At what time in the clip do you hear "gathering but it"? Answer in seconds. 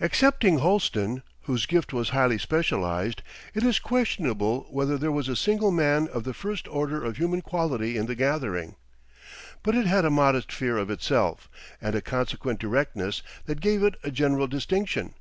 8.14-9.86